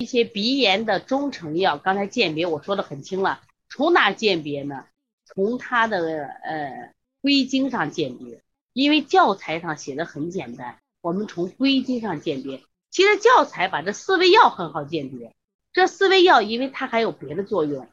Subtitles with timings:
[0.00, 4.84] 一些鼻炎的中成药，刚才鉴别我说的很清了，从哪鉴别呢？
[5.24, 8.40] 从它的呃归经上鉴别，
[8.72, 12.62] 因为教材上写的很简单，我们从归经上鉴别。
[12.90, 15.34] 其实教材把这四味药很好鉴别，
[15.72, 17.88] 这四味药因为它还有别的作用，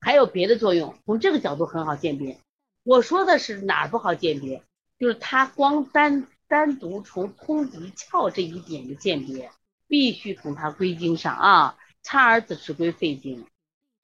[0.00, 2.40] 还有别的作用，从这个角度很好鉴别。
[2.82, 4.64] 我说的是哪儿不好鉴别？
[4.98, 9.52] 就是它光单单独从通鼻窍这一点的鉴别，
[9.86, 11.78] 必须从它归经上啊。
[12.02, 13.46] 苍耳子是归肺经，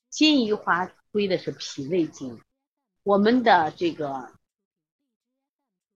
[0.08, 2.40] 金银花归的是脾胃经，
[3.02, 4.32] 我们的这个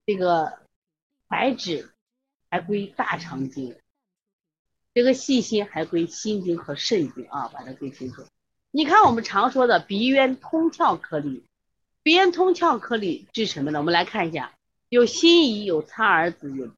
[0.04, 0.58] 这个
[1.26, 1.90] 白芷
[2.50, 3.76] 还归大肠经。
[4.92, 8.24] 这个细心还归心经和肾经啊，把它归清楚。
[8.70, 11.44] 你看我们常说的鼻渊通窍颗粒，
[12.02, 13.78] 鼻渊通窍颗粒治什么呢？
[13.78, 14.54] 我们来看一下，
[14.88, 16.70] 有辛夷，有苍耳子，有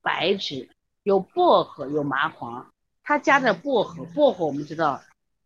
[0.00, 0.70] 白芷，
[1.08, 2.70] 有薄荷，有麻黄。
[3.02, 5.02] 它加的薄荷，薄荷我们知道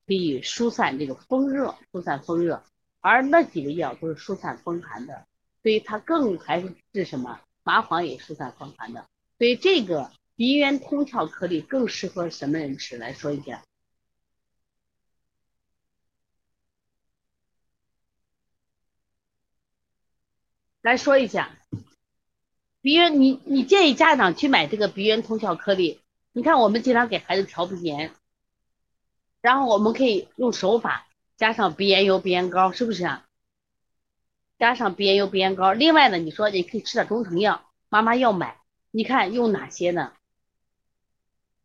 [0.08, 2.64] 可以疏散这个风热，疏散风热。
[2.98, 5.24] 而那几个药都是疏散风寒的，
[5.62, 7.38] 所以它更还是治什么？
[7.62, 9.06] 麻黄也疏散风寒的，
[9.38, 10.10] 所以这个。
[10.34, 12.96] 鼻渊通窍颗粒更适合什么人吃？
[12.96, 13.62] 来说一下。
[20.80, 21.56] 来说一下，
[22.82, 26.00] 鼻炎，你你建议家长去买这个鼻炎通窍颗粒。
[26.32, 28.12] 你看，我们经常给孩子调鼻炎，
[29.40, 33.24] 然后我们可以用手法加上鼻炎油、鼻炎膏，是不是啊？
[34.58, 35.72] 加上鼻炎油、鼻炎膏。
[35.72, 38.58] 另外呢，你说你可以吃点中成药，妈妈要买，
[38.90, 40.12] 你看用哪些呢？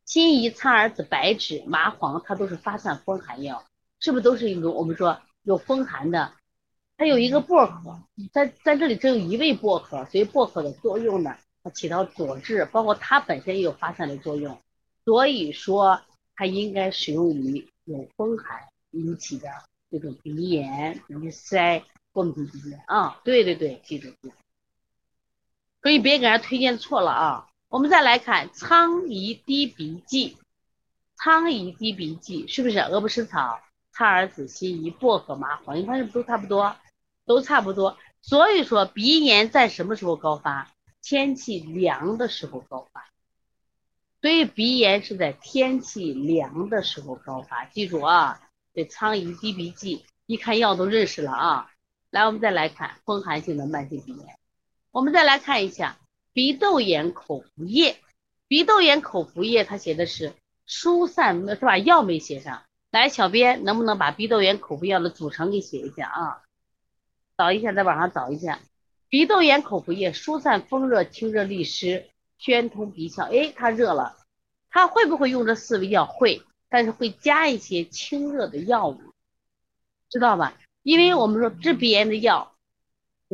[0.06, 3.66] 辛夷、苍耳子、白芷、麻黄，它都是发散风寒药，
[4.00, 6.34] 是不是都是一种我们说有风寒的？
[6.98, 8.02] 它有一个薄荷，
[8.34, 14.60] 在在这里只有一味薄荷，所以薄荷的作用呢，它起到佐治，包括它本身也有发散的作用，
[15.06, 16.02] 所以说
[16.36, 19.48] 它应该使用于有风寒引起的
[19.92, 23.22] 这种鼻炎、鼻塞、过敏鼻炎啊。
[23.24, 24.12] 对对对，记住，
[25.84, 27.48] 所以别给人推荐错了啊。
[27.70, 30.38] 我们再来看苍夷滴鼻剂，
[31.16, 33.60] 苍夷滴鼻剂是不是鹅不湿草、
[33.92, 35.78] 苍耳子、辛夷、薄荷、麻黄？
[35.78, 36.76] 你看是不都差不多？
[37.28, 37.96] 都差不多。
[38.22, 40.72] 所以说鼻炎在什么时候高发？
[41.04, 43.06] 天气凉的时候高发。
[44.22, 47.66] 所以鼻炎是在天气凉的时候高发。
[47.66, 48.42] 记住啊，
[48.74, 51.72] 这苍蝇滴鼻剂，一看药都认识了啊。
[52.10, 54.40] 来，我们再来看风寒性的慢性鼻炎。
[54.92, 55.98] 我们再来看一下。
[56.34, 57.98] 鼻窦炎口服液，
[58.48, 60.34] 鼻窦炎口服液，它写的是
[60.68, 61.80] 疏散，是吧？
[61.80, 62.62] 药没写上
[62.92, 66.44] 来，小编能不能把鼻窦炎口服药的组成给写一下啊？
[67.38, 68.60] 找一下，在网上找一下，
[69.10, 72.10] 鼻窦炎口服液疏散风热、清热利湿、
[72.40, 73.26] 宣通鼻窍。
[73.26, 74.18] 哎，它热了，
[74.72, 76.06] 它会不会用这四味药？
[76.06, 79.00] 会，但是会加一些清热的药物，
[80.10, 80.58] 知道吧？
[80.82, 82.56] 因为我们说治鼻炎的药，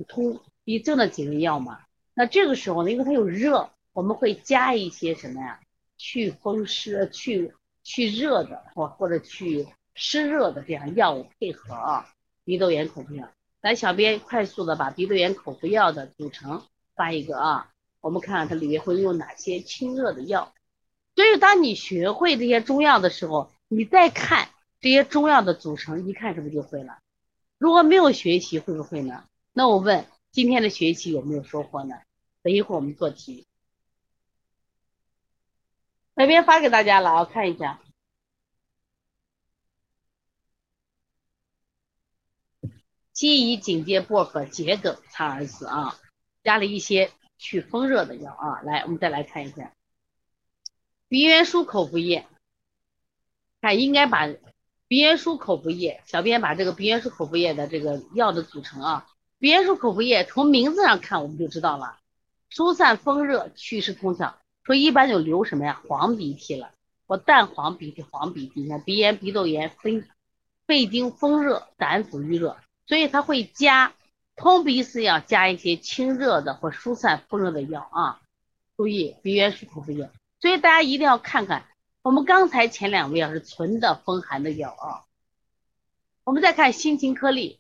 [0.08, 1.80] 通鼻症的几味药嘛。
[2.13, 5.62] 那这个时候呢，因为它有热，我们会加一些什么呀？
[5.97, 7.53] 祛风湿、去
[7.84, 9.66] 去热的，或或者去
[9.96, 12.09] 湿热的这样药物配合啊。
[12.44, 13.30] 鼻窦炎口服药，
[13.63, 16.63] 来，小编快速的把鼻窦炎口服药的组成
[16.96, 17.72] 发一个啊。
[18.01, 20.53] 我们看看它里面会用哪些清热的药。
[21.16, 24.50] 所以当你学会这些中药的时候，你再看
[24.81, 27.00] 这些中药的组成，一看是不是就会了？
[27.57, 29.24] 如果没有学习，会不会呢？
[29.53, 30.06] 那我问。
[30.34, 31.95] 今天的学习有没有收获呢？
[32.41, 33.45] 等一会儿我们做题，
[36.16, 37.80] 那边发给大家了啊，看一下。
[43.24, 45.98] 辛夷、荆芥、薄荷、桔梗、苍耳子啊，
[46.44, 48.60] 加了一些祛风热的药啊。
[48.64, 49.72] 来，我们再来看一下
[51.08, 52.28] 鼻炎舒口服液，
[53.62, 54.28] 看应该把
[54.90, 59.08] 鼻炎舒口服液，小编把这个鼻炎舒口服液的这个药的组成啊。
[59.40, 62.00] 鼻炎舒口服液从名字上看我们就知道了，
[62.50, 64.34] 疏散风热，祛湿通窍。
[64.64, 65.82] 说一般就流什么呀？
[65.88, 66.72] 黄鼻涕了，
[67.08, 68.64] 或淡黄鼻涕、黄鼻涕。
[68.64, 70.04] 你看鼻炎、鼻窦炎、肺
[70.68, 73.94] 肺经风热、胆腑郁热，所以它会加
[74.35, 78.21] 通鼻饲养，加一些清热的或疏散风热的药啊。
[78.75, 80.09] 注意鼻元舒口服液，
[80.39, 81.68] 所以大家一定要看看，
[82.01, 85.06] 我们刚才前两味药是纯的风寒的药啊。
[86.24, 87.59] 我们再看辛芩颗粒。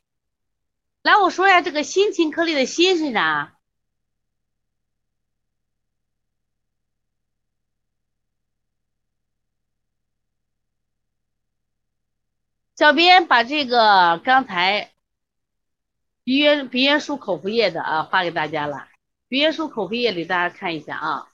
[1.03, 3.57] 来，我说一下这个辛芩颗粒的辛是啥？
[12.75, 14.92] 小编把这个刚才
[16.23, 18.87] 鼻炎鼻炎舒口服液的啊发给大家了，
[19.27, 21.29] 鼻炎舒口服液里大家看一下啊。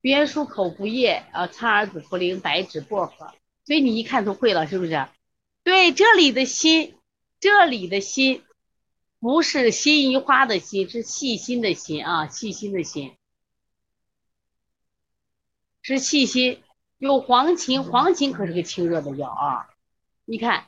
[0.00, 5.08] 鼻炎舒口服液啊，苍耳子、茯苓、白芷、薄荷，所以你一看就会了，是不是？
[5.64, 6.96] 对，这里的心，
[7.40, 8.44] 这里的心，
[9.18, 13.16] 不是心一花的心，是细心的心啊，细心的心，
[15.82, 16.62] 是细心。
[16.98, 19.68] 有黄芩，黄芩可是个清热的药啊。
[20.30, 20.66] 你看，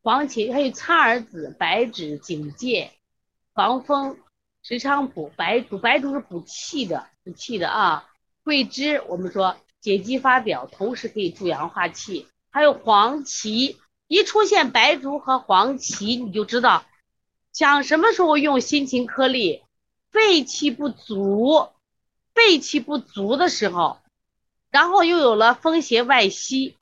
[0.00, 2.92] 黄芩还有苍耳子、白芷、荆芥、
[3.52, 4.18] 防风、
[4.62, 8.08] 石菖蒲、白术，白术是补气的，补气的啊。
[8.42, 12.26] 桂枝，我们说解肌发表，同时可以助阳化气。
[12.48, 13.76] 还有黄芪，
[14.08, 16.86] 一出现白术和黄芪，你就知道，
[17.52, 19.62] 想什么时候用辛勤颗粒，
[20.10, 21.68] 肺气不足，
[22.32, 23.98] 肺气不足的时候。
[24.70, 26.78] 然后又有了风邪外息，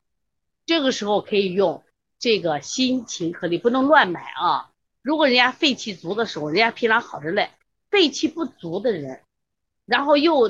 [0.65, 1.84] 这个时候可以用
[2.25, 4.71] 这个辛勤颗粒，不能乱买啊。
[5.03, 7.51] 如果人家肺气足的时候，人家平常好着嘞，
[7.91, 9.21] 肺气不足的人，
[9.85, 10.49] 然后又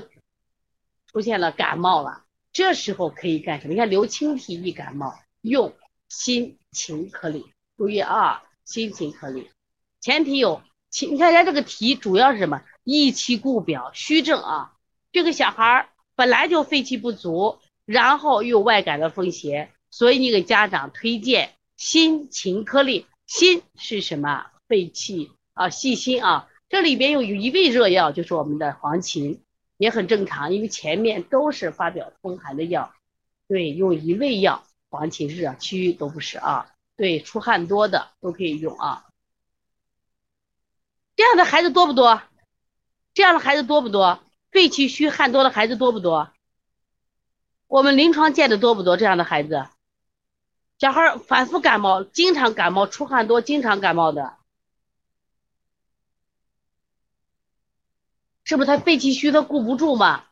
[1.08, 2.22] 出现了感冒了，
[2.52, 3.72] 这时候可以干什么？
[3.72, 5.74] 你看流清涕易感冒，用
[6.08, 7.44] 辛勤颗粒，
[7.76, 9.50] 注意啊，辛勤颗粒，
[10.00, 10.62] 前提有。
[11.10, 12.62] 你看人家这个题主要是什么？
[12.84, 14.74] 益气固表，虚症啊，
[15.10, 15.88] 这个小孩。
[16.14, 23.06] 本来就肺气不足，然后又外感了风邪，所以你给家长推荐辛勤颗粒。
[23.26, 24.46] 辛是什么？
[24.68, 26.48] 肺气啊，细心啊。
[26.68, 29.40] 这里边有有一味热药，就是我们的黄芩，
[29.76, 32.92] 也很正常，因为前面都是发表风寒的药。
[33.46, 36.70] 对，用一味药，黄芪热，其余都不是啊。
[36.96, 39.06] 对，出汗多的都可以用啊。
[41.16, 42.22] 这样的孩子多不多？
[43.12, 44.20] 这样的孩子多不多？
[44.50, 46.30] 肺气虚、汗多的孩子多不多？
[47.66, 48.96] 我们临床见的多不多？
[48.96, 49.66] 这样的孩子，
[50.78, 54.36] 小孩反复感冒，经常感冒，出汗多，经常感冒的，
[58.44, 60.24] 是不是他肺气虚，他固不住嘛？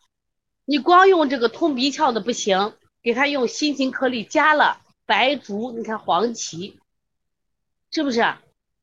[0.65, 6.79] 你光用这个通鼻窍的不行，给他用新型颗粒加了白术，你看黄芪，
[7.91, 8.35] 是不是？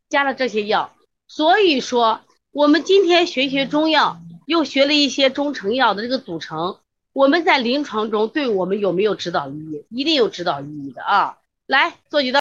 [0.10, 0.96] 加了这些药，
[1.28, 2.22] 所以说
[2.52, 4.20] 我们今天学学中药。
[4.46, 6.80] 又学了一些中成药的这个组成，
[7.14, 9.86] 我们在临床中对我们有没有指导意义？
[9.92, 11.38] 一定有指导意义的啊！
[11.70, 12.38] 来做你的。